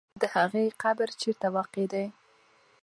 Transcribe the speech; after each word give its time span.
د 0.21 0.23
هغې 0.35 0.65
قبر 0.83 1.09
چېرته 1.21 1.47
واقع 1.55 1.85
دی؟ 1.93 2.05